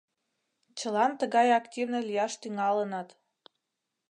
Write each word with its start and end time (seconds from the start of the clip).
Чылан 0.79 1.11
тыгай 1.19 1.47
активный 1.59 2.03
лияш 2.09 2.33
тӱҥалыныт. 2.41 3.09